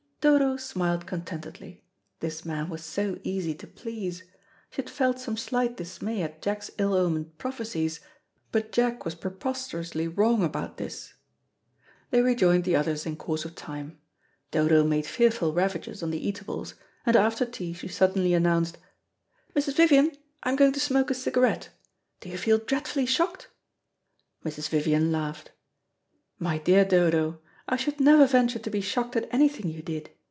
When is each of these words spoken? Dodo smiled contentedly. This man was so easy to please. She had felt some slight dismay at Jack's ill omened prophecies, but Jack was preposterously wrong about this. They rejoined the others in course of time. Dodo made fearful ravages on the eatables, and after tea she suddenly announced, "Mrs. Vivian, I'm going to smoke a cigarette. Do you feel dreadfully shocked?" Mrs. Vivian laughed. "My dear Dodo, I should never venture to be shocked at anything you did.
Dodo 0.23 0.55
smiled 0.55 1.07
contentedly. 1.07 1.83
This 2.19 2.45
man 2.45 2.69
was 2.69 2.83
so 2.83 3.17
easy 3.23 3.55
to 3.55 3.65
please. 3.65 4.19
She 4.69 4.83
had 4.83 4.87
felt 4.91 5.17
some 5.19 5.35
slight 5.35 5.77
dismay 5.77 6.21
at 6.21 6.43
Jack's 6.43 6.69
ill 6.77 6.93
omened 6.93 7.39
prophecies, 7.39 8.01
but 8.51 8.71
Jack 8.71 9.03
was 9.03 9.15
preposterously 9.15 10.07
wrong 10.07 10.43
about 10.43 10.77
this. 10.77 11.15
They 12.11 12.21
rejoined 12.21 12.65
the 12.65 12.75
others 12.75 13.07
in 13.07 13.15
course 13.15 13.45
of 13.45 13.55
time. 13.55 13.97
Dodo 14.51 14.83
made 14.83 15.07
fearful 15.07 15.53
ravages 15.53 16.03
on 16.03 16.11
the 16.11 16.23
eatables, 16.23 16.75
and 17.03 17.15
after 17.15 17.43
tea 17.43 17.73
she 17.73 17.87
suddenly 17.87 18.35
announced, 18.35 18.77
"Mrs. 19.55 19.73
Vivian, 19.73 20.11
I'm 20.43 20.55
going 20.55 20.73
to 20.73 20.79
smoke 20.79 21.09
a 21.09 21.15
cigarette. 21.15 21.69
Do 22.19 22.29
you 22.29 22.37
feel 22.37 22.59
dreadfully 22.59 23.07
shocked?" 23.07 23.47
Mrs. 24.45 24.69
Vivian 24.69 25.11
laughed. 25.11 25.49
"My 26.37 26.59
dear 26.59 26.85
Dodo, 26.85 27.39
I 27.69 27.77
should 27.77 28.01
never 28.01 28.25
venture 28.25 28.59
to 28.59 28.69
be 28.69 28.81
shocked 28.81 29.15
at 29.15 29.29
anything 29.31 29.69
you 29.69 29.81
did. 29.81 30.09